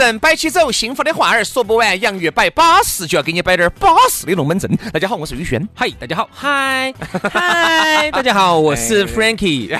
[0.00, 2.00] 阵摆起走，幸福的话儿说不完。
[2.00, 4.74] 洋芋摆巴适，就要给你摆点儿巴适的龙门阵。
[4.94, 5.68] 大家好，我是宇轩。
[5.74, 6.94] 嗨，大家好，嗨
[7.30, 9.78] 嗨， 大家好，我是 Frankie。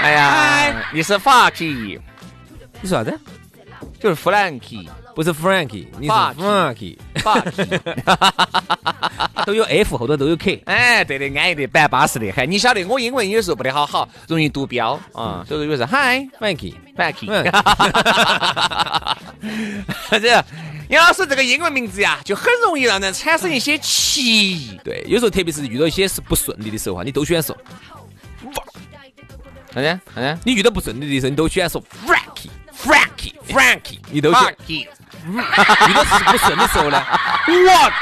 [0.00, 2.00] 哎 呀，你是 Frankie，
[2.80, 3.20] 你说啥子？
[4.00, 6.96] 就是 Frankie，不是 Frankie，你是 Frankie
[9.46, 10.62] 都有 F 后头都有 K。
[10.66, 12.50] 哎，对的，安逸的，板巴适的很。
[12.50, 16.74] 你晓得我英文有时候不得好好，容易读标啊，所以说有时候 Hi Frankie。
[16.96, 17.26] Frankie。
[20.20, 20.44] 这
[20.88, 24.80] 杨老师这个英文名字呀，就很容易让人产生一些歧义。
[24.82, 27.56] 对，有时候特别是遇到一些是不顺利的时候啊，你都喜欢说
[29.72, 30.00] 啥子？
[30.14, 30.38] 啥子？
[30.44, 34.32] 你遇到不顺利的时候，你都喜欢说 Frankie，Frankie，Frankie，你都
[34.66, 34.88] 喜
[35.32, 35.44] 欢。
[35.44, 35.90] Frankie。
[35.90, 37.02] 遇到事不顺的时候呢，
[37.48, 37.92] 我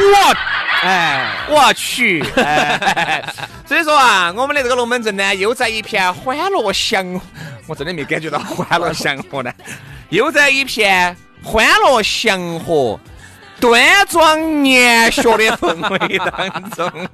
[0.00, 0.34] 我
[0.82, 2.24] 哎，我去！
[2.36, 3.22] 哎，
[3.66, 7.20] 所以说啊，我们的这个龙门阵呢，又在一片欢乐祥，
[7.66, 9.52] 我真的没感觉到欢乐祥和呢，
[10.08, 12.98] 又在一片欢乐祥和、
[13.60, 17.08] 端庄严学的氛围当中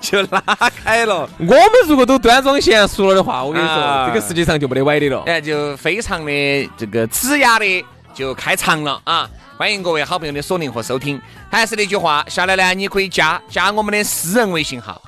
[0.00, 0.42] 就拉
[0.84, 5.24] 开了，我们如果都端庄娴熟了的话，我跟你说，啊这个世界上就没得歪的了。
[5.26, 7.84] 哎，就非常的这个吱呀的
[8.18, 9.30] 就开场了啊！
[9.56, 11.22] 欢迎各位好朋友的锁定和收听。
[11.48, 15.00] 还是那句话，下来呢，你可以加加我们的私人微信号。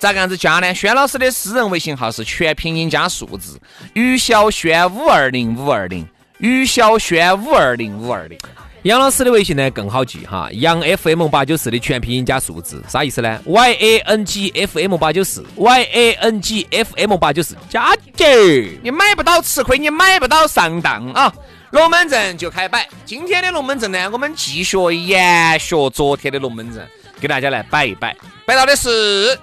[0.00, 0.74] 咋个样子加呢？
[0.74, 3.60] 轩老师的私人微信号是全拼音加数字，
[3.94, 6.04] 于小轩五二零五二零，
[6.38, 8.36] 于小轩五二零五二零。
[8.82, 18.80] 杨老师的微信呢更好记哈，杨 FM 八九四的全拼音加数字，啥意思呢？Y A N G F M 八九四，Y A N G F M 八九四，加起。
[18.82, 21.32] 你买不到吃亏，你买不到上当啊！
[21.76, 26.82] 龙门阵就开摆，今天的龙门阵呢，我们继续延续昨天的龙门阵，
[27.20, 28.16] 给大家来摆一摆。
[28.46, 29.38] 摆到的是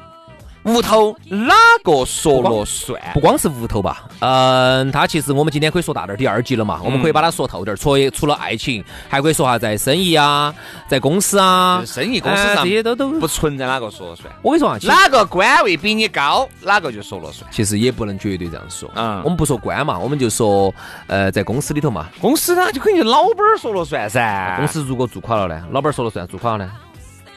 [0.66, 1.54] 屋头哪
[1.84, 3.02] 个说了算？
[3.14, 10.54] 不光是屋头吧，嗯，他其实我们今天可以说大点儿第二集了嘛，我们可以把它说透点儿，除除了爱情，还可以说下在生意啊，
[10.88, 17.50] 在公司啊，生意公司哎上这些都都不存在哪个说了算，我跟你说啊，哪个官位比你高，哪个就说了算。
[17.52, 18.90] 其实也不能绝对这样说。
[18.96, 19.22] 嗯。
[19.24, 20.74] 我们不说官嘛，我们就说
[21.08, 26.72] 呃，在公司里头嘛，公司呢就肯定老板儿说了算噻，公司如果做垮了呢，老板说了算；做垮了呢，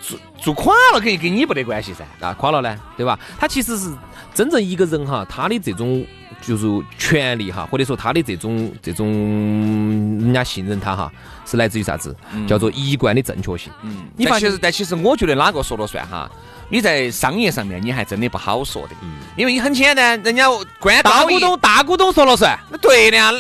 [0.06, 2.04] 做做垮了肯定跟你没得关系噻。
[2.20, 3.18] 啊，垮了呢，对吧？
[3.38, 3.92] 他其实是
[4.32, 6.06] 真正一个人哈，他的这种
[6.40, 9.08] 就是权利哈，或者说他的这种这种
[10.20, 11.12] 人家信任他哈，
[11.44, 12.14] 是来自于啥子？
[12.46, 13.72] 叫做一贯的正确性。
[13.82, 16.30] 嗯，你发现但其实，但其实我觉得哪个说了算哈？
[16.68, 18.90] 你在商业上面你还真的不好说的，
[19.36, 20.46] 因为你很简单，人家
[20.80, 22.58] 官大股东，大股东说了算。
[22.70, 23.32] 那对的呀，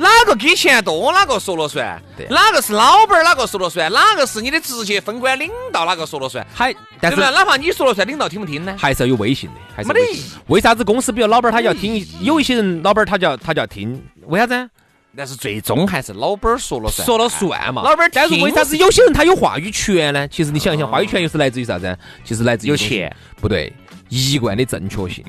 [0.00, 2.00] 哪个给钱多，哪个说了算？
[2.16, 3.92] 对哪个是老板儿，哪个说了算？
[3.92, 6.44] 哪个是你的直接分管领导，哪个说了算？
[6.54, 7.38] 还但是对不对？
[7.38, 8.74] 哪怕你说了算，领导听不听呢？
[8.78, 14.70] 还是要有威信的，还是没得为啥子公司比如老板儿他要听，有一些人老板儿他就要他就要听，为啥子？
[15.16, 17.82] 但是最终还是老板儿说了算，说了算嘛。
[17.82, 20.26] 老板儿但是为啥子有些人他有话语权呢？
[20.28, 21.98] 其实你想一想，话语权又是来自于啥子？
[22.24, 23.14] 其实来自于有钱。
[23.40, 23.70] 不对，
[24.08, 25.24] 一贯的正确性。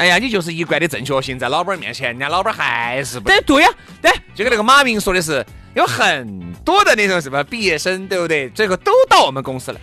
[0.00, 3.28] 哎呀，你就是一贯的正确性，在老板儿面前，人家老板儿还是不。
[3.28, 3.68] 对对呀、
[4.00, 5.44] 对，就跟那个马云说的是，
[5.74, 8.48] 有很多的那种什么毕业生，对不对？
[8.48, 9.80] 最后都到我们公司来。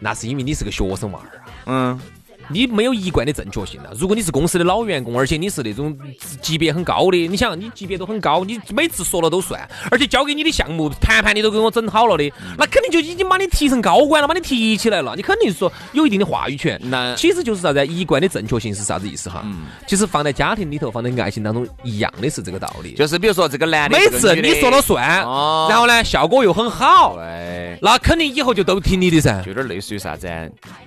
[0.00, 1.46] 那是因为你是个学生娃儿啊。
[1.66, 2.00] 嗯，
[2.48, 3.90] 你没有一贯的正确性了。
[3.98, 5.96] 如果你是公司的老员工，而且你是那种
[6.40, 16.80] 级别很高的，你想你级别都很高，你每次说了都算，而且交给你的项目谈判你都给我整好了的，那肯定就已经把你提成高管了，把你提起来了，你肯定说有一定的话语权。
[16.84, 17.86] 那其实就是啥子？
[17.86, 19.44] 一贯的正确性是啥子意思哈？
[19.86, 22.94] 其实放在家庭里头，放在爱情当中一样的是这个道理。
[22.94, 29.52] 就是比如说这个男的，每次你说了算，哦然后呢效果又很好，对，那肯定以后就都听你的噻就。
[29.52, 30.28] 有点类似于啥子？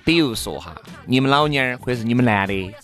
[0.04, 0.74] 比如说哈，
[1.06, 2.74] 你们老娘儿或者是你们男的，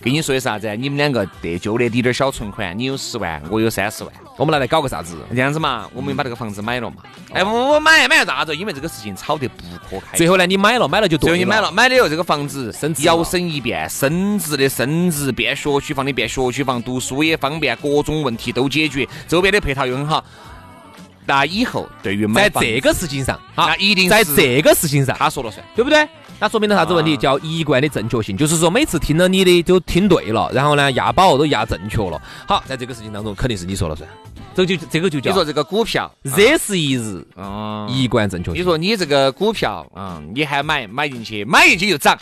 [0.00, 0.74] 跟你说的啥子？
[0.76, 5.16] 你们两个得就那滴点儿小存款，你有十万，我有三十万，我们拿来搞个啥子？
[5.34, 6.96] 这样子嘛，我们把这个房子买了嘛。
[7.32, 8.56] 哎，我我买买啥子？
[8.56, 10.16] 因为这个事情吵得不可开。
[10.16, 20.24] 最后呢，你买了，买了就对最后你买了，买了以后这个房子升值摇身一变，升值的升值，变学区房的变学区房，读书也方便，各种问题都解决，周边的配套又很好。
[21.26, 25.64] 那以后对于买房在这个事情上，啊那一定在这个事情上，他说了算。
[25.76, 26.08] 对不对？
[26.40, 27.14] 那说明了啥子问题？
[27.14, 32.20] 啊叫一贯的正确性，就是说每次听了你的都听对了，然后呢押宝都押正确了。
[32.48, 34.08] 好，在这个事情当中肯定是你说了算，
[34.54, 38.60] 这就这个就叫你说这个股票，热是一日，哦，一贯正确性。
[38.60, 42.18] 你说你这个股票，嗯，你还买买进去，买进去就涨，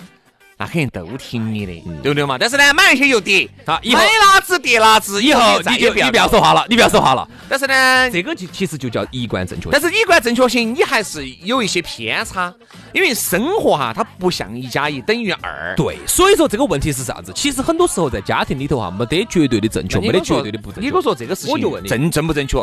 [0.60, 1.72] 那肯定都听你的，
[2.02, 2.37] 对不对嘛？
[2.37, 7.26] 但是呢，买那些又跌，好以后买哪只跌哪只，以后你就你不要说话了，你不要说话了。
[7.49, 9.81] 但是呢，这个就其实就叫一贯正确但。
[9.81, 12.52] 是一贯正确性你还是有一些偏差，
[12.93, 15.75] 因为生活哈，它不像一加一等于二。
[15.76, 17.32] 对，所以说这个问题是啥子？
[17.37, 20.81] 其实很多时候在家庭里头哈，没得绝对的正确，没得绝对的不正确。
[20.81, 22.58] 你跟我说这个事情，我就问你正正不正确？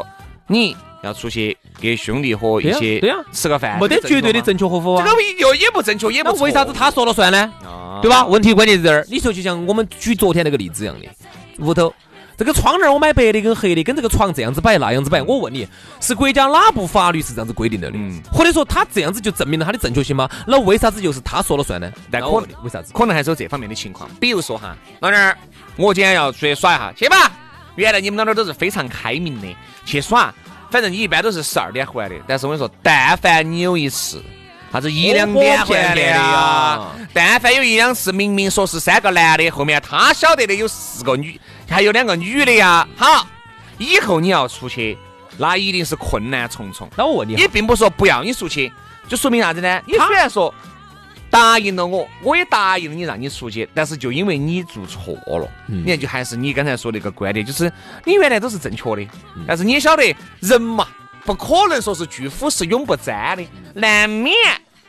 [0.47, 5.11] 你要出去给兄弟伙一些对呀吃个饭，没得绝对的正确和否啊这。
[5.15, 7.51] 个又也不正确，也不那为啥子他说了算呢？
[7.63, 8.25] 啊对吧？
[8.25, 9.05] 问题关键在这儿。
[9.09, 11.07] 你说就像我们举昨天那个例子一样的，
[11.65, 11.93] 屋头
[12.37, 15.65] 这个窗帘我买白的跟黑的，跟这个床这样子摆那样子摆，我问你，
[16.01, 17.97] 是国家哪部法律是这样子规定的的？
[17.97, 20.29] 嗯或者说他这样子就证明了他的正确性吗？
[20.45, 21.89] 那为啥子就是他说了算呢？
[22.11, 22.91] 但可那我问你为啥子？
[22.93, 24.09] 可能还是有这方面的情况。
[24.19, 25.37] 比如说哈，老娘儿，
[25.77, 27.31] 我今天要出去耍一下，去吧。
[27.75, 29.47] 原来你们老娘儿都是非常开明的，
[29.85, 30.33] 去耍，
[30.69, 32.15] 反正你一般都是十二点回来的。
[32.27, 34.21] 但是我跟你说，但凡你有一次。
[34.73, 36.91] 啥子一两点回来的呀啊？
[37.13, 41.39] 但凡有一两次，明明说是三个男的，后面他晓得的有四个女，
[41.69, 42.85] 还有两个女的呀。
[42.97, 43.25] 好，
[43.77, 44.97] 以后你要出去，
[45.37, 46.89] 那一定是困难重重。
[46.97, 48.69] 那我问你你，并不说不要你出去，
[49.07, 49.81] 就说明啥子呢？
[49.85, 50.53] 你虽然说
[51.35, 57.69] 答应了我，我也答应了你让你出去，但是就因为你做错了，嗯你看就还是你刚才说的一个观点，就是
[58.05, 59.01] 你原来都是正确的，
[59.35, 60.87] 嗯但是你也晓得人嘛，
[61.25, 64.33] 不可能说是巨虎是永不沾的，难免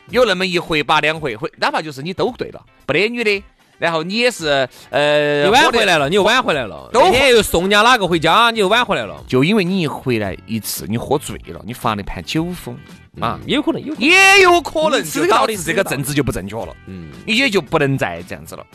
[0.09, 3.43] 有那么一回把两回，回哪怕就是你都对了，不得女的。
[3.77, 12.77] 然后你也是，呃，你晚回来了，你又晚回来了，都那天又送人家哪个回家，你又晚回来了，就因为你一回来一次，你喝醉了，你发了一盘酒疯
[13.19, 13.93] 啊，也有可能有。
[13.95, 18.65] 也有可能嗯是这个道理就导致这是这个政治就不正确了，嗯，也就不能再这样子了。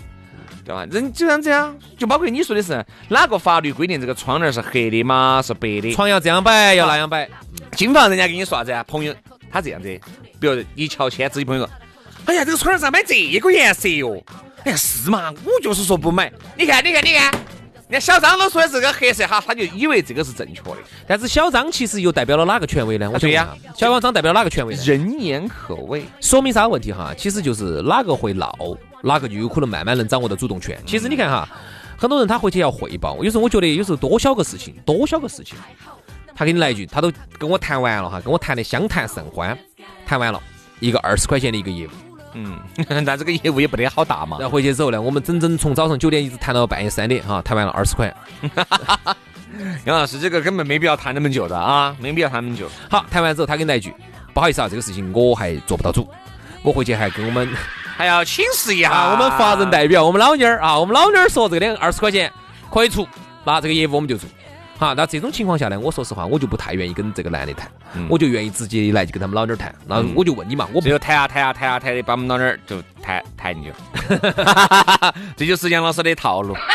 [0.64, 0.87] 对吧？
[0.93, 5.93] 人就像这样就包括你说的是哪个法律规定这个窗帘是黑的嘛，是白的？
[5.93, 7.28] 床要这样摆，要那样摆。
[7.72, 8.84] 经常人家给你说啥子啊？
[8.84, 9.12] 朋友
[9.50, 9.88] 他这样子，
[10.38, 11.70] 比如一乔迁自己朋友说，
[12.26, 14.22] 哎呀，这个窗帘咋买这个颜色哟？
[14.64, 15.32] 哎呀，是嘛？
[15.44, 16.32] 我就是说不买。
[16.56, 17.32] 你看，你看，你看，
[17.88, 20.76] 你看小张都说的是个黑色哈，他就以为这个是正确的。
[21.06, 23.06] 但是小张其实又代表了哪个权威呢？
[23.06, 24.75] 我想对呀小张代表哪个权威？
[24.76, 26.05] 人言可畏。
[26.20, 27.12] 说明啥问题哈？
[27.17, 28.56] 其实就是哪个会闹，
[29.03, 30.79] 哪个就有可能慢慢能掌握到主动权。
[30.87, 31.49] 其实你看哈，
[31.99, 35.58] 很多人他回去要汇报，有时候我觉得有时候多小个事情，多小个事情，
[36.35, 39.58] 他给你来一句，他都跟我谈完了哈，跟我谈的相谈甚欢，
[40.06, 40.41] 谈完了
[40.81, 41.91] 一个二十块钱的一个业务，
[42.34, 42.58] 嗯，
[43.05, 44.37] 那这个业务也不得好大嘛。
[44.40, 48.14] 然后回去之后呢，我们整整从早上九点一直谈到半夜三点哈，谈完了二十块。
[49.84, 52.67] 杨老师，这个根本没必要谈那么久的啊，没必要谈那么久。
[52.90, 53.94] 好，谈完之后他给你来一句，
[54.32, 56.08] 不好意思啊，这个事情我还做不到主，
[56.62, 57.49] 我回去还跟我们。
[57.94, 62.32] 还要请示一下啊，我们法人代表，我们老妞儿啊，我们老妞儿说这个两二十块钱
[62.73, 63.06] 可以出，
[63.44, 64.29] 那这个业务我们就做。
[64.82, 67.70] 好，那这种情况下呢，我说实话，我就不太愿意跟这个男的谈，
[68.08, 69.72] 我就愿意直接来就跟他们老妞儿谈。
[69.86, 73.77] 那嗯我就问你嘛，我不最后谈啊谈啊谈啊谈的，把我们老娘儿就谈谈进去了。
[75.39, 76.56] 这就是杨老师的套路。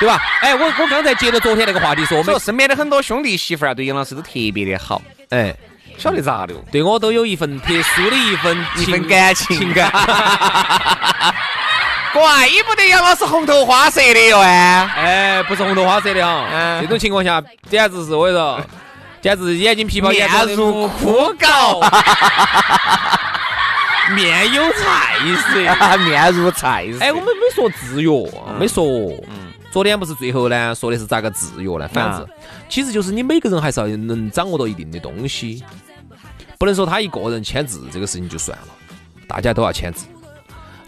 [0.00, 0.18] 对吧？
[0.40, 5.54] 哎，我我刚才接着昨天那个话题说，我们我们身边的很多兄弟媳妇儿啊，对杨老师都特别的好，哎，
[5.98, 6.64] 晓得咋的哦？
[6.72, 9.92] 对我都有一份特殊的一份一份感情情感。
[12.12, 14.90] 怪不得杨老师红头花色的哟哎！
[14.96, 18.60] 哎，不是红头花色的哈，嗯这种情况下简直是我跟你说，
[19.22, 21.80] 简直眼睛皮包眼面如枯槁，
[24.14, 25.16] 面有菜
[25.52, 25.98] 色。
[26.04, 26.98] 面如菜色。
[27.00, 28.10] 哎，我们没说制约，
[28.58, 28.84] 没说。
[29.28, 31.86] 嗯昨天不是最后呢，说的是咋个制约呢？
[31.94, 32.26] 反正啊
[32.68, 35.62] 其实就是你每个人还是要能掌握到一定的东西，
[36.58, 38.66] 不能说他一个人签字这个事情就算了，
[39.28, 40.06] 大家都要签字。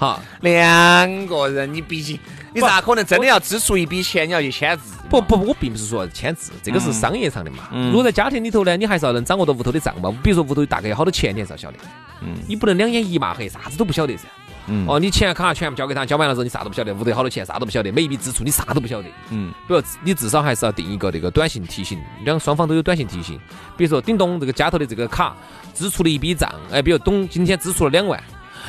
[0.03, 2.19] 好，两个人，你毕竟
[2.53, 4.97] 你咋可能真的要支出一笔钱，你要去签字？
[5.09, 7.69] 不不，我并不是说签字，这个是商业上的嘛。
[7.73, 10.13] 如果在家庭里头呢，你还是要能掌握到屋头的账嘛。
[10.21, 11.79] 比如说屋头大概有好多钱，你还是要晓得。
[12.21, 14.25] 嗯你不能两眼一抹黑，啥子都不晓得噻。
[14.67, 19.09] 嗯哦，你钱卡全部交给他，交完了之后你啥都不晓得，屋头有好多钱啥都不晓得，每一笔支出你啥都不晓得。
[19.31, 23.39] 嗯，比如你至少还是要定一个这个短信提醒，两双方都有短信提醒。
[23.77, 25.37] 比如说叮咚，这个家头的这个卡
[25.73, 28.21] 支出了一笔账，哎，比如董今天支出了两万，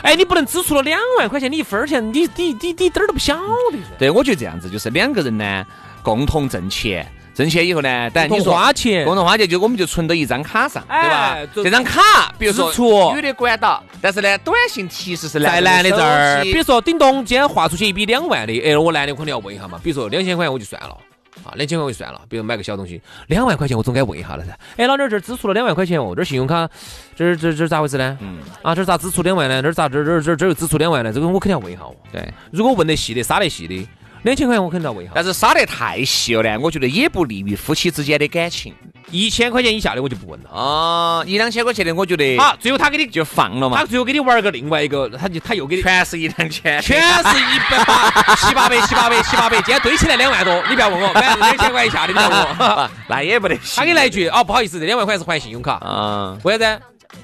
[0.02, 3.84] 哎，你不能只出了两万块钱，你一分钱，你你你你点儿都不晓得噻。
[3.98, 5.66] 对，我觉得这样子就是两个人呢
[6.02, 11.48] 共同挣钱，挣钱以后呢，当然你花钱共同花钱就我们就存到一张卡上，对吧哎？
[11.54, 19.80] 这这张卡，比如说女的管到，但是呢，短信提示是在男男的这儿，比如说叮咚，今天划出去一笔两万的，哎，我男的可能要问一下嘛。
[19.84, 20.98] 比如说两千块钱我就算了。
[21.44, 24.58] 啊，两千块我就算了，比如买个小东西，两万块钱我总该问一下了噻。
[24.78, 26.70] 哎，老弟儿，这儿支出了两万块钱哦，这儿信用卡，
[27.16, 28.18] 这儿这儿这儿咋回事呢？
[28.22, 29.62] 嗯，啊，这儿咋支出两万呢？
[29.62, 31.12] 这儿咋这儿这儿这儿这又支出两万呢？
[31.12, 31.96] 这个我肯定要问一下哦。
[32.12, 32.34] 对。
[32.52, 33.88] 如果问得细的，杀得细的，
[34.24, 35.14] 两千块钱我肯定要问一下。
[35.16, 38.74] 但是杀得太细了呢，我觉得也不利于夫妻之间的感情
[39.12, 40.50] 一千块钱以下的我就不问了。
[40.50, 41.24] 啊。
[41.28, 45.82] 一两千块钱的，我觉得好，最后他给你，就放了嘛他，最后给你玩个另外一个，他就他又给你。
[45.82, 52.64] 全是一两千，全是一百八、七八百、七八百、七八百，今天堆起来两万多，你不要问我，反 正两千块以下的你不要问我。
[52.64, 53.76] 啊， 那也不得行。
[53.76, 56.82] 他给你来一句，哦，不好意思，这两万块是还信用卡，啊，为啥子？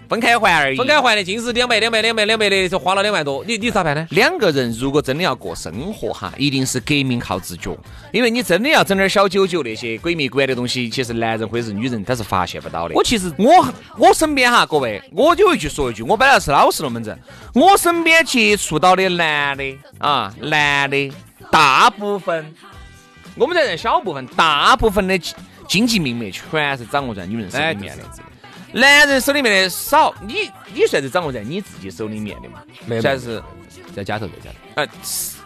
[0.07, 0.77] 分开还而已。
[0.77, 4.07] 分开还的，尽是两百、两百、两百、两百的，就花了两万多，你你咋办呢？
[4.11, 7.77] 两个人如果真的要过生活哈，一定是革命靠自觉，
[8.11, 12.95] 因为你真的要整点小九九那些鬼迷鬼的东西，其实男人或者是女人他是发现不到的。
[12.95, 17.17] 我其实我我身边哈，各位，我有一句说一句，我本来是老实龙门阵，
[17.53, 21.11] 我身边接触到的男的啊，男的
[21.51, 22.53] 大部分，
[23.35, 25.35] 我们在这小部分，大部分的经
[25.67, 28.03] 经济命脉全是掌握在女人手里面的。
[28.71, 32.61] 男人手里面的少，你你算是掌握在你自己手里面的嘛？
[32.85, 33.41] 没有算是
[33.95, 34.55] 在家头，在家头。
[34.75, 35.37] 呃，是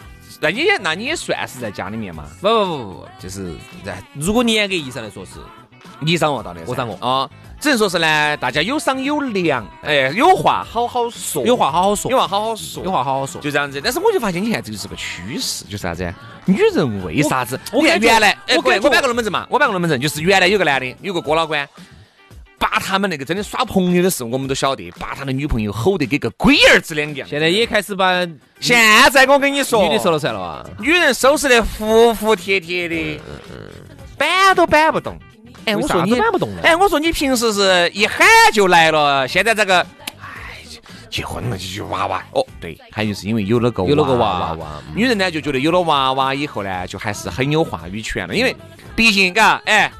[0.42, 2.26] 那你也那你也算是在家里面嘛？
[2.42, 3.54] 不不不不不，就是
[3.86, 5.40] 在如果严格意义上来说是，
[6.00, 7.30] 你掌握到的，我掌握啊，
[7.62, 13.40] 只能说是呢，大家有商有量，哎，有话好好说，有话好好说，有话好好说，有话好好说。
[13.40, 13.80] 就这样子。
[13.82, 16.14] 但是我就发现，你看这就是个趋势，就是啥子？
[16.46, 17.58] 女人为啥子？
[17.72, 21.66] 我看我原来，哎，我我摆个龙门阵嘛，我摆个龙门阵，就是原来有个男的，有个郭老倌。
[22.64, 27.28] 把他们那个真的耍朋友的时候，我们都晓得，把他的女朋友吼得跟个龟儿子两样。
[27.28, 28.26] 现在也开始把
[28.62, 28.80] 现
[29.12, 30.66] 在我跟你说，女的说了算了啊。
[30.80, 33.20] 女人收拾得服服帖帖的，
[34.18, 35.20] 板都搬不动。
[35.66, 39.82] 哎，我说你子板不动了哎，我说你平时是一喊就来了，现在这个，
[40.22, 40.64] 哎，
[41.10, 42.24] 结婚了就就娃娃。
[42.32, 48.56] 哦，对，还有是因为有了个有了个娃娃女人呢就觉得有了娃娃以后呢，就还是很有话语权了，因为
[48.96, 49.92] 毕竟嘎，哎，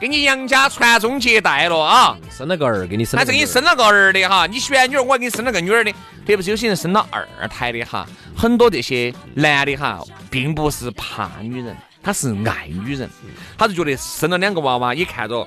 [0.00, 2.16] 给你杨家传宗接代了啊。
[2.30, 5.90] 生了个儿，给你生还是给你生了个儿的哈，你选女儿，我还给你生了个女儿的。
[5.92, 13.10] 特别是有些人生了二胎的哈，很多这些男的哈，并不是怕女人，他是爱女人，
[13.58, 15.44] 他就觉得生了两个娃娃也看着，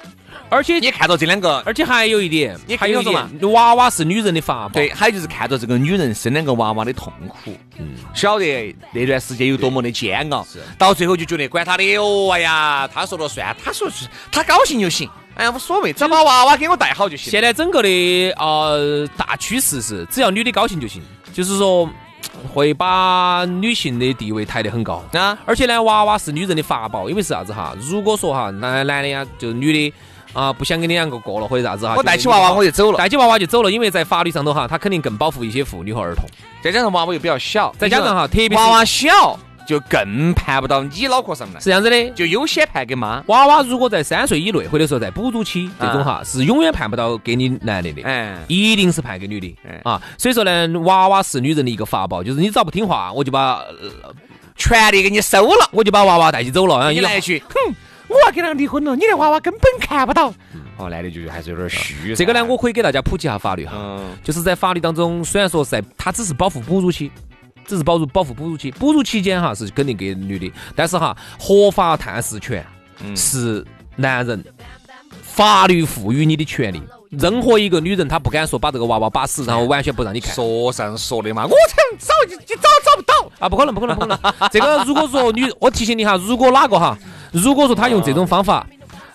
[0.50, 4.74] 而且也看着这两个，而且还有一点，你还有一点，娃娃是女人的法宝。
[4.74, 7.92] 对，还有就是看着这个女人生两个娃娃的痛苦，嗯。
[8.14, 10.46] 晓得那段时间有多么的煎熬，
[10.78, 17.32] 到最后就觉得管他的哦，哎呀，他说了算，他说是他高兴就行，哎呀无所谓，只要把娃娃给我带好就行。
[17.32, 17.90] 现在整个的
[18.32, 21.02] 呃大趋势是，只要女的高兴就行，
[21.32, 21.90] 就是说
[22.54, 25.04] 会把女性的地位抬得很高。
[25.14, 27.76] 啊，而且呢，娃娃是女人的法宝，因为是啥子哈？
[27.80, 29.94] 如果说哈，男男的呀，就是女的
[30.34, 36.24] 啊，不想跟你两个过了或者啥子哈，我带起娃娃我就走了，带起娃娃就走了，因为在法律上头哈，他肯定更保护一些妇女和儿童。
[36.62, 43.24] 再加上娃娃又比较小，再加上哈，特别娃娃小就更判不到你脑壳上来是，这样子的，就优先判给妈。
[43.28, 48.02] 娃娃如果在三岁以内，或者说在哺乳期这种哈，是永远判不到给你男的的。
[48.02, 54.12] 哎，一定是判给女的哎啊，所以说呢，娃娃是女人的一个法宝，就是你只要不听话，我就把呃
[54.56, 55.70] 权利给你收了。
[55.72, 56.76] 我就把娃娃带起走了。
[56.76, 57.76] 啊你来一句，哼，
[58.08, 60.34] 我要跟他离婚了，你的娃娃根本看不到。
[60.78, 62.16] 哦，男的就还是有点虚。
[62.16, 67.12] 这个呢，我可以给大家普及一下法律哈，嗯，就是在法律当中，虽然说是在它只是保护哺乳期，
[67.70, 72.66] 只是保护保护哺乳期，哺乳期间哈是肯定给女的，但是哈合法探视权
[73.04, 73.64] 嗯是
[73.96, 74.44] 男人
[75.22, 76.82] 法律赋予你的权利。
[77.12, 83.32] 任何一个女人，她不敢说把这个娃娃把死，然后完全不让你看说上说的嘛，我想找你，你找找不到。
[83.40, 84.20] 啊，不可能，不可能，不可能。
[84.52, 86.98] 这个如果说女，我提醒你哈，如果哪个哈，
[87.32, 88.68] 如果说他用这种方法，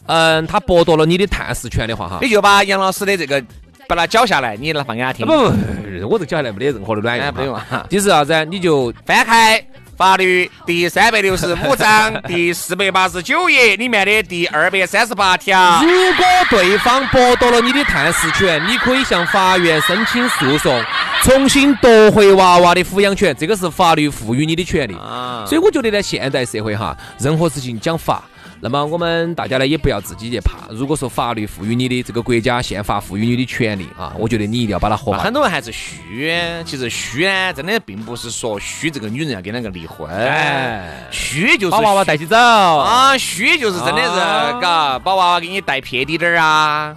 [0.07, 3.41] 嗯，他剥夺了你的探视权的话哈，你就把杨老师的这个
[3.89, 5.27] 把它绞下来，你放给他听。
[5.27, 7.77] 不不不，我这绞下来没得任何的卵哎，用不用哈。
[7.77, 7.87] 啊。
[7.89, 8.45] 就是啥子？
[8.47, 9.65] 你就翻开
[9.97, 15.81] 法律第三百六十五章第四百八十九页里面的第二百三十八条。
[15.83, 20.83] 如果对方剥夺了你的探视权，你可以向法院申请诉讼，
[21.23, 24.95] 重新夺回娃娃的抚养权，这个是法律赋予你的权利。
[24.97, 28.25] 啊，所以我觉得呢，现代社会哈，任何事情讲法。
[28.65, 30.67] 那么我们大家呢也不要自己去怕。
[30.71, 35.31] 如果说法律赋予你的这个国家宪法赋予你的权利啊，我觉得你一定要把它合法很。
[35.31, 36.33] 多人还是虚，
[36.65, 42.35] 其实虚呢，真的并不是说虚这个女人要跟两个离婚，哎虚就是把娃娃带起走。
[42.35, 46.97] 啊，虚就是真的啊是，嘎，把娃娃给你带撇滴点儿啊，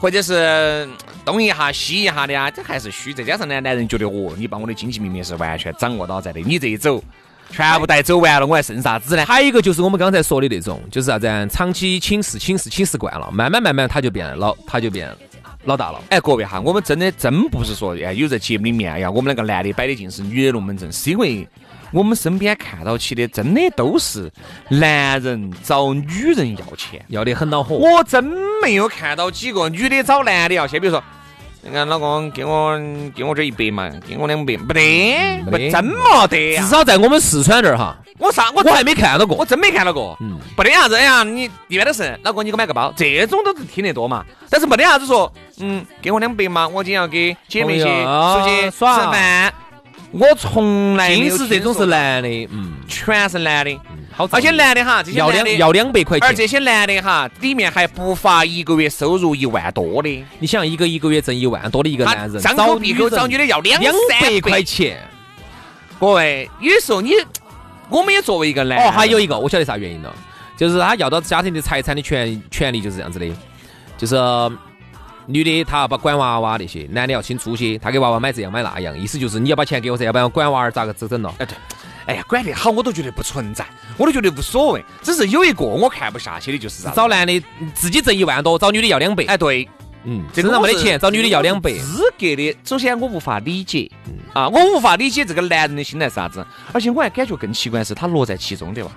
[0.00, 0.88] 或者是
[1.24, 3.14] 东一下西一下的啊，这还是虚。
[3.14, 7.00] 再加上呢，男人觉得哦，你把我的经济命脉是完全掌握到在的，你这一走，
[7.54, 9.24] 全部带走完了，我还剩啥子呢？
[9.24, 11.46] 还有一个就是我们刚才说的那种，就是啥子啊？
[11.46, 15.08] 长期请示、请示、请示惯了，慢慢慢慢他就变老，他就变
[15.64, 16.00] 老大了。
[16.10, 21.48] 哎，各位哈，我们真的真不是说哎，有在节目里面哎呀，我们两个男的摆的尽是女的龙门阵，是因为
[21.92, 24.28] 我们身边看到起的真的都是
[24.68, 27.00] 男人找女人要钱。
[27.06, 27.76] 要的很恼火。
[27.76, 28.24] 我真
[28.60, 31.02] 没有看到几个女的找男的要钱，比如说，
[31.66, 32.78] 那个老公给我
[33.16, 36.68] 给我这一百嘛，给我两百，没得，不真没得呀至。
[36.68, 39.34] 少在我们四川这儿哈，我啥我我还没看到过。
[39.36, 40.96] 我真没看到过，嗯没得啥子。
[40.96, 44.22] 哎呀，你一般都是老公你给我买个包，这种都是听得多嘛。
[44.50, 49.52] 但是没得啥子说，嗯，给我两百嘛，我今天要给姐妹些出去吃饭。
[50.10, 53.80] 我从来没有尽是这种是男的，嗯，全是男的，
[54.16, 56.28] 好，而且男的哈，这些要两要两百块钱。
[56.28, 60.24] 而这些男的哈，里面还不乏一个月收入一万多的。
[60.38, 64.62] 你想一个一个月挣一万多的一个男人，张口闭口找女的要两两三百块。
[64.62, 64.98] 钱。
[65.98, 67.12] 各位，有时候你，
[67.88, 70.14] 我们也作为一个男，哦，还有一个我晓得啥原因了，
[70.56, 73.26] 就是他要到家庭的财产的权权利就是这样子的，
[73.96, 74.16] 就是
[75.26, 81.34] 女的她要把管娃娃那些，男的要请租些，他给娃娃买这样买那样，意思就是你要把钱给我噻，要不然管娃儿咋个整整了？
[81.38, 81.56] 哎对，
[82.06, 83.64] 哎呀，管得好我都觉得不存在，
[83.96, 84.84] 我都觉得无所谓。
[85.02, 86.90] 只是有一个我看不下去的就是啥？
[86.90, 87.42] 找男的
[87.74, 89.68] 自己挣一万多，找女的要两百，哎对，
[90.04, 92.56] 嗯，这个我是身上没得钱，找女的要两百，资格的。
[92.64, 93.90] 首先我无法理解，
[94.32, 98.90] 啊，我无法理解这个男人的心态是啥子，而且我还感觉更奇怪的是他乐在其中对吧。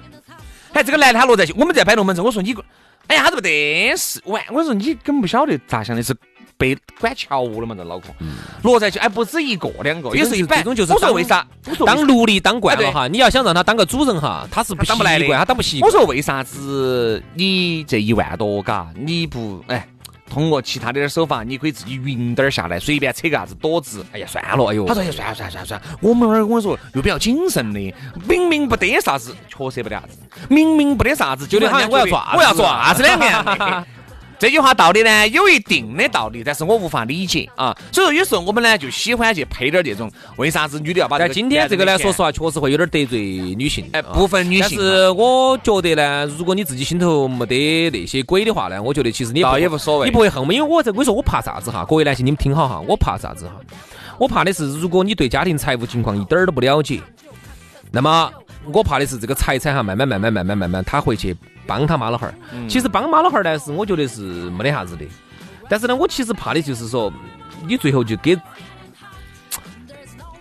[0.74, 2.64] 哎，这个男的他乐在其，我们在摆龙门阵，我说你个，
[3.08, 6.14] 哎呀，他都不得事，完，我说你根本不晓得咋想的，是
[6.58, 7.76] 被管乔了嘛？
[7.76, 8.08] 这脑壳
[8.64, 11.46] 落在去，哎，不止一个两个，这种就有时候一摆这种就是当我说为啥？
[11.86, 15.92] 当奴隶当惯了哈，你要想让他当个主人哈，他是不当不来的惯，他当不习惯。
[15.92, 19.88] 我说为啥子你这一万多嘎，你不哎？
[20.30, 24.06] 通过其他的手法，你可以自己匀点儿下来，随便扯个啥子躲子。
[24.12, 27.80] 哎呀，算了，哎呦，他说：“哎，算了算了算了算了，我们那儿我跟你说又比较谨慎的，
[28.28, 30.18] 明明不得啥子，确实不得啥子，
[30.50, 33.86] 明明不得啥子，就得好像我要做啥子 我要做啥子两个样的。
[34.40, 37.76] 这句话道理呢有一定的道理，但是我无法理解啊。
[37.92, 51.84] 所以说有时候我们呢就喜欢去配点儿这种，为啥子女的要把这个但今天这个呢，说实话，确实会有点得罪女性，哎，啊部分女性但是我觉得呢，如果你自己心头没得那些鬼的话呢，我觉得其实你倒也无所谓你不会恨我，因为我在我跟你说我怕啥子哈？
[51.90, 53.54] 各位男性你们听好哈，我怕啥子哈？
[54.20, 57.00] 我怕的是如果你对家庭财务情况一点儿都不了解，
[57.92, 58.32] 那么
[58.72, 61.36] 我怕的是这个财产哈，慢慢慢慢慢慢慢慢，他会去
[61.68, 62.36] 帮他妈老汉儿。
[62.54, 65.06] 嗯其实帮妈老汉儿呢，是我觉得是没得啥子的，
[65.70, 67.12] 但是呢，我其实怕的就是说，
[67.68, 68.36] 你最后就给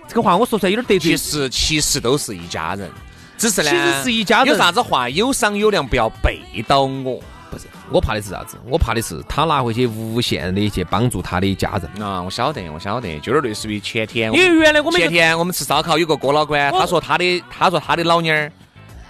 [0.09, 2.91] 这个话我说出来有点得罪其实其实都是一家人，
[3.37, 7.21] 只是呢，其实是一家人有啥子话有商有量，不要背到我。
[7.49, 8.57] 不是，我怕的是啥子？
[8.67, 12.05] 我怕的是他拿回去无限的去帮助他的家人。
[12.05, 18.51] 啊，我晓得，我晓得，就有点类似于前天因为原来我们前天我们吃烧烤，有个哥老倌，他说他的他说他的老妞儿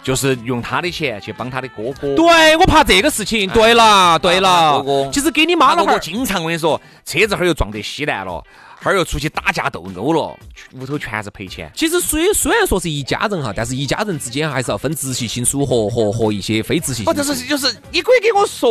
[0.07, 2.15] 就是用他的钱去帮他的哥哥。
[2.15, 3.51] 对我怕这个事情。
[3.51, 8.41] 对了，对了哥哥，其实给你妈他老汉经常我跟你说，车子哈儿又撞得稀烂了，
[8.81, 10.39] 哈儿又出去打架斗殴了，
[10.75, 11.69] 屋头全是赔钱。
[11.75, 17.33] 其实虽虽然说是一家人哈，但是一家人之间还是要分直系亲属和和和一些非直系哦，亲属。
[17.33, 18.71] 这是就是你可以给我说，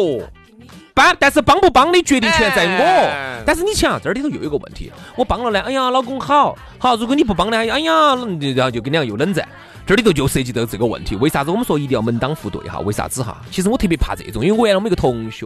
[0.95, 2.83] 帮，但是帮不帮的决定权在我。
[2.83, 8.15] 哎但是你想，这里头又有一个问题，我帮了呢，哎呀，老公好，好，如果你不帮呢，哎呀，
[8.55, 9.47] 然后就跟两个又冷战。
[9.85, 12.79] 这里头就涉及到这个问题，为啥子我们说一定要门当户对哈？
[12.79, 13.37] 为啥子哈？
[13.51, 15.45] 其实我特别怕这种，因为我原来我们一个同学，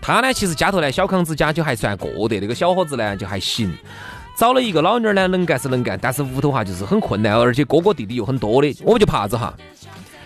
[0.00, 3.70] 他呢其实家头呢小康之家就还算过得，那个小伙子呢就还行。
[4.34, 9.52] 找了一个老妞儿呢，能干是能干，但是屋头哈就是很困难，而且哥哥弟弟又很多的，我们就怕啥子哈？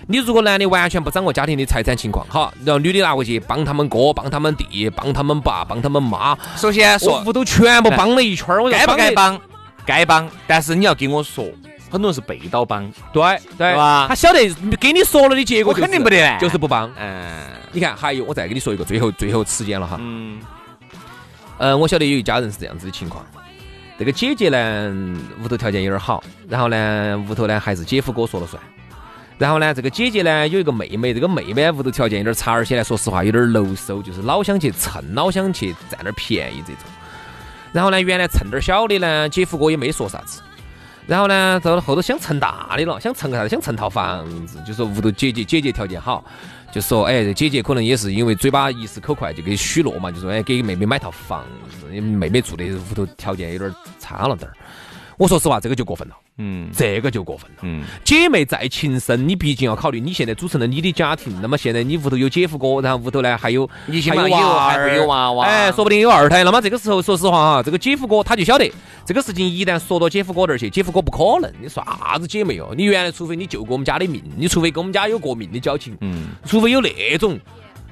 [0.07, 9.11] 你如果男的完全不掌握家庭的财产情况，好，然后女的拿回去帮他们哥、帮他们弟、帮他们爸、帮他们妈，首先说屋头全部帮了一圈儿，我就该不该？
[9.13, 9.41] 帮，
[9.87, 11.47] 该帮，但是你要给我说，
[11.91, 14.39] 很多人是背刀帮，对对对吧他晓得
[14.79, 16.91] 给你说了的结果、我肯定不得就是不帮。
[16.99, 19.97] 嗯你看，还有我再给你说一个，最后最后时间了哈。
[20.01, 20.39] 嗯，
[21.59, 23.25] 嗯，我晓得有一家人是这样子的情况，
[23.99, 28.63] 这个姐姐呢屋头条件有点好，然后呢屋头呢还是姐夫哥说了算。
[29.37, 36.83] 然后呢，这个姐姐呢有一个妹妹，这个妹妹屋头条件有点差，而且呢，说实话有点楼收，就是老想去蹭，老想去占点便宜这种。
[37.73, 40.41] 然后呢，原来蹭点小的呢，姐夫哥也没说啥子。
[41.07, 43.49] 然后呢，到后头想蹭大的了，想蹭个啥子？
[43.49, 46.25] 想蹭套房子，就说屋头姐姐姐姐条件好，
[46.73, 54.57] 就说哎，姐姐可能也是因为嘴巴一时口快，就给许诺嘛，就说哎给妹妹买套房子，妹妹住的屋头条件有点差了点儿。
[55.19, 56.15] 我说实话，这个就过分了。
[56.39, 57.59] 嗯这个就过分了。
[57.63, 66.43] 嗯，姐妹再情深，你毕竟要考虑你现在组成了你的家庭，那么现在你屋头有姐夫哥，然后屋头呢还有你起还有娃儿会有娃娃哎，说不定有二胎。
[66.43, 68.71] 那么这个时候，说实话哈，这个姐夫哥他就晓得
[69.07, 72.75] 这个事情一旦说到姐夫哥那儿去，姐夫哥不可能，你算啥子姐妹哦？
[72.77, 77.39] 你原来除非你救过我们家的命，你除非跟我们家有过命的交情，嗯，除非有那种。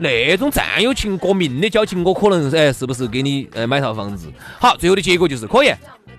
[0.02, 4.30] 那种战友情过命的交情，我可能哎，是不是给你呃买套房子？
[4.60, 5.72] 好，最后的结果就是可以，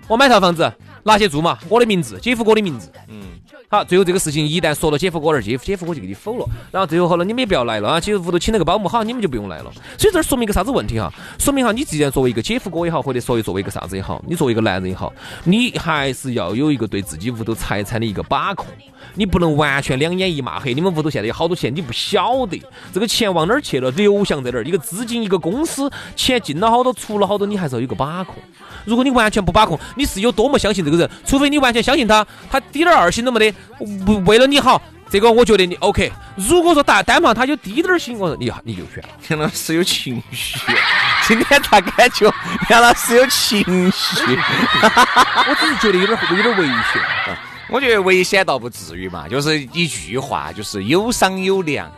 [0.08, 0.72] 我买套房子，
[1.04, 9.72] 拿去住嘛，我的名字，姐夫哥的名字，嗯，好，最后这个事情一旦说到姐夫哥那儿，姐夫姐夫哥就给你否了，然后最后好了，你们也不要来了啊，其实屋头请了个保姆，好，你们就不用来了。
[9.98, 11.12] 所以这儿说明一个啥子问题哈？
[11.38, 15.12] 说明哈，你既然作为一个姐夫哥也好，或者说作为一个啥子也好，你作为一个男人也好，
[15.44, 18.66] 你还是要有一个对自己屋头财产的一个把控，
[19.14, 20.72] 你不能完全两眼一抹黑。
[20.74, 22.60] 你们屋头现在有好多钱，你不晓得
[22.92, 28.36] 这个钱往哪儿去了，流向在哪儿，一个资金一个公司，钱进了好多，出了好多，你还是要有个把控。
[28.84, 33.53] 如果你完全不把控，你是有多么相信这个人，除非你完全相信他，他滴点儿二心都没得，
[34.06, 36.10] 为为了你好，这个我觉得你 OK。
[36.36, 39.08] 如果说单单方他有滴点儿心，我说你你就选了。
[39.28, 40.58] 杨老师有情绪，
[41.28, 42.32] 今天咋感觉
[42.70, 44.22] 杨老师有情绪？
[45.46, 47.02] 我只是觉得有点有点危险。
[47.70, 51.90] 我觉得危险倒不至于嘛，就是一句话，就是有商有量。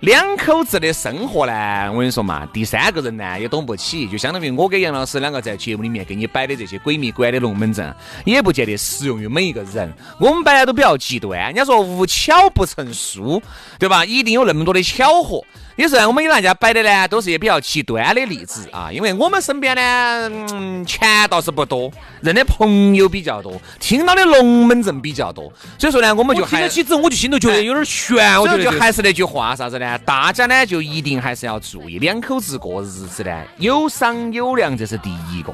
[0.00, 9.92] 两口子的生活呢，我跟你说嘛，第三个人呢也懂不起，就相当于我跟杨老师两个在节目里面给你摆的这些鬼迷关的龙门阵，也不见得适用于每一个人。
[10.18, 13.42] 我们摆的都比较极端，人家说无巧不成书，
[13.78, 14.02] 对吧？
[14.02, 15.44] 一定有那么多的巧合。
[15.80, 21.90] 有时候我们给大家摆的呢，都是些比较极端的例子啊，因为我们身边呢，嗯，钱倒是不多，
[22.20, 28.38] 认的朋友比较多，听到的龙门阵比较多，所以说呢，我们就还听得起之后，我就心头觉得有点悬。
[28.38, 29.98] 我觉得这个还是那句话，啥子呢？
[30.04, 35.50] 大家呢就一定还是要注意，两口子过日子呢，有商有量，这是第一个；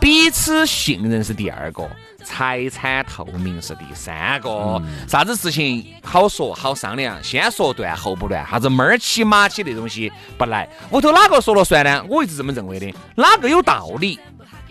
[0.00, 1.82] 彼此信任是第二个；
[2.24, 4.82] 财产透明是第三个。
[5.06, 10.68] 啥子事情好说好商量，先说断后不乱，啥子猫儿起马起那东西不来。
[10.90, 12.04] 屋头哪个说了算呢？
[12.08, 14.18] 我一直这么认为的，哪个有道理。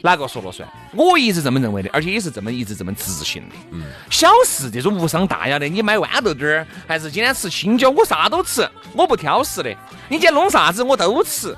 [0.05, 0.67] 哪个说了算？
[0.91, 3.55] 我一直这么认为的，而且也是这么一直这么执行的。
[3.71, 9.69] 嗯，小事这种无伤大雅的，你买豌豆丁儿，还是今天吃青椒，我啥都吃，我不挑食的。
[10.09, 11.55] 你今天弄啥子我都吃。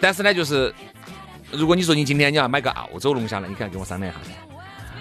[0.00, 0.72] 但是呢，就是
[1.56, 4.34] 如果你说你今天你要买个澳洲龙虾呢，你可要跟我商量一下噻。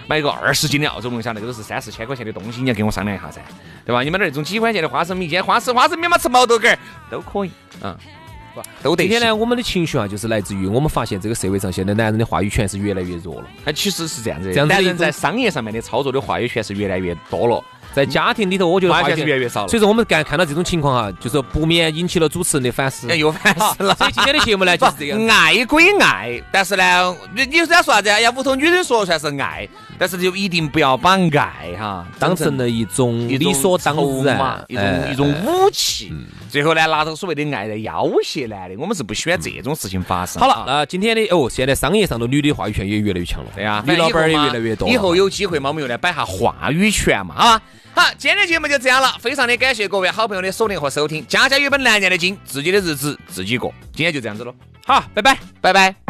[0.05, 3.41] 买个二十斤的澳洲龙虾，那个都是三四千块钱的东西，你要跟我商量一下噻，
[3.85, 4.03] 对吧？
[4.03, 7.97] 你买点那种几块钱的花生米，今天花生花生米嘛吃毛豆干儿都可以，嗯，
[8.81, 9.03] 都得。
[9.03, 17.63] 今天呢，我们的情绪啊，就是来自于我们发现这个社会上现在男人的话语权是越来越弱了，他，其实是这样子的，这样子男人在商业上面的操作的话语权是越来越多了。
[17.93, 23.15] 在家庭里头，我觉得话是越来越少了所以说，我们看看到这种情况哈，就是不免引起了主持人的反思哎，。
[23.15, 23.93] 又反思了。
[23.99, 25.19] 所以今天的节目呢，就是这样。
[25.29, 28.19] 爱归爱，但是呢，你你在说啥子呀？
[28.19, 36.11] 呀，屋头女人说了算是爱，但是就一定不要把爱哈当成了一种理所当然码，一种哎一种武器。
[36.49, 40.41] 最后呢，拿着所谓的爱来要挟男的，我们是不喜欢这种事情发生。
[40.41, 43.51] 好了，啊那今天的哦，现在商业上的女的话语权也越来越强了。
[43.55, 44.89] 对呀，女老板儿也越来越多。
[44.89, 47.61] 以后有机会嘛，我们又来摆下话语权嘛，啊。
[47.95, 51.25] 好，今天节目就这样了，非常的感谢各位好朋友的锁定和收听。
[51.27, 53.71] 家家有本难念的经，自己的日子自己过。
[53.93, 54.53] 今天就这样子了，
[54.85, 55.37] 好，拜拜。
[55.61, 56.02] 拜拜。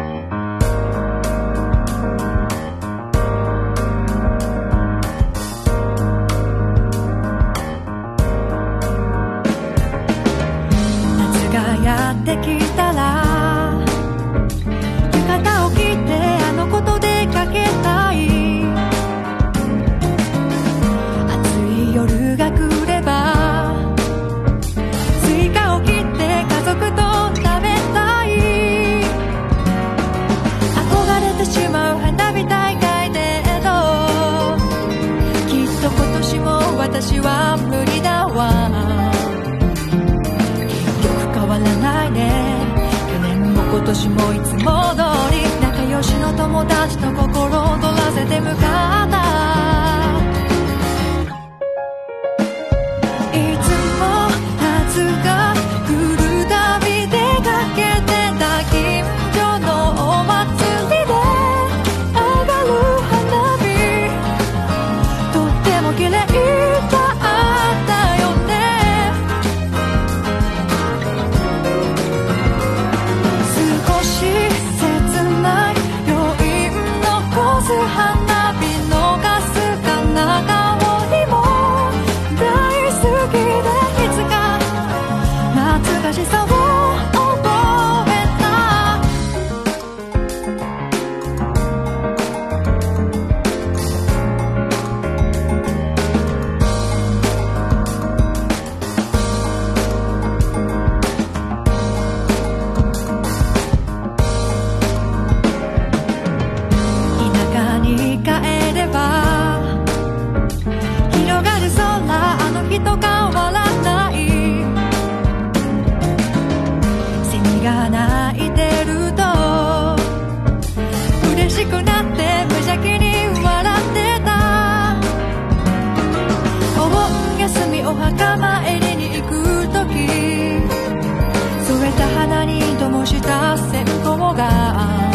[134.24, 135.12] 雲が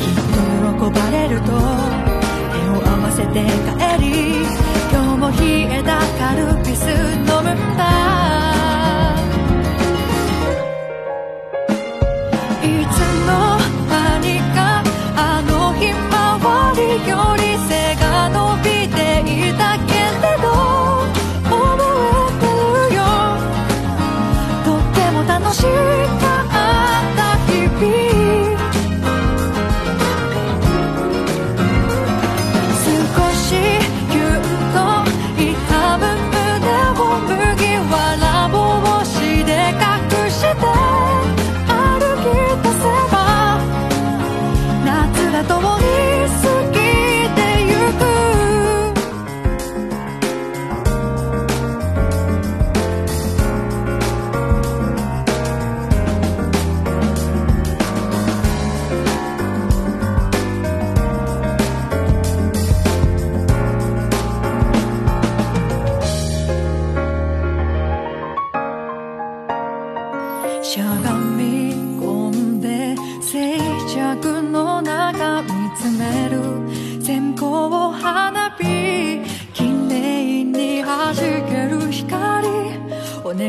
[0.00, 3.44] 喜ばれると手を合わせて
[3.78, 4.10] 帰り
[4.90, 5.36] 今日も冷
[5.72, 8.13] えたカルピス飲むんだ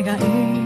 [0.04, 0.65] 願い。